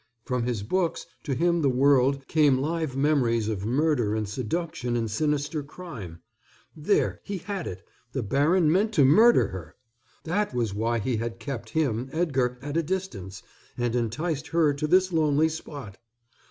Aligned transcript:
From 0.25 0.41
his 0.45 0.63
books, 0.63 1.05
to 1.21 1.35
him 1.35 1.61
the 1.61 1.69
world, 1.69 2.27
came 2.27 2.57
live 2.57 2.97
memories 2.97 3.47
of 3.47 3.67
murder 3.67 4.15
and 4.15 4.27
seduction 4.27 4.95
and 4.97 5.11
sinister 5.11 5.61
crime. 5.61 6.21
There, 6.75 7.21
he 7.23 7.37
had 7.37 7.67
it, 7.67 7.87
the 8.11 8.23
baron 8.23 8.71
meant 8.71 8.93
to 8.93 9.05
murder 9.05 9.49
her. 9.49 9.75
That 10.23 10.55
was 10.55 10.73
why 10.73 10.97
he 10.97 11.17
had 11.17 11.37
kept 11.39 11.69
him, 11.69 12.09
Edgar, 12.11 12.57
at 12.63 12.77
a 12.77 12.81
distance, 12.81 13.43
and 13.77 13.95
enticed 13.95 14.47
her 14.47 14.73
to 14.73 14.87
this 14.87 15.13
lonely 15.13 15.49
spot. 15.49 15.99